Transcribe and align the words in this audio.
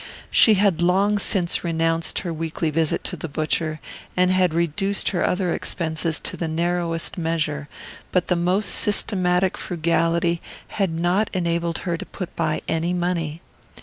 She 0.31 0.55
had 0.55 0.81
long 0.81 1.19
since 1.19 1.63
renounced 1.63 2.21
her 2.25 2.33
weekly 2.33 2.71
visit 2.71 3.03
to 3.03 3.15
the 3.15 3.27
butcher, 3.29 3.79
and 4.17 4.31
had 4.31 4.51
reduced 4.51 5.09
her 5.09 5.23
other 5.23 5.53
expenses 5.53 6.19
to 6.21 6.35
the 6.35 6.47
narrowest 6.47 7.19
measure; 7.19 7.69
but 8.11 8.27
the 8.27 8.35
most 8.35 8.69
systematic 8.69 9.59
frugality 9.59 10.41
had 10.69 10.89
not 10.89 11.29
enabled 11.33 11.77
her 11.85 11.97
to 11.97 12.05
put 12.07 12.35
by 12.35 12.63
any 12.67 12.93
money. 12.93 13.41